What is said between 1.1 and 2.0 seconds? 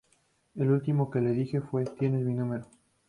que le dije fue,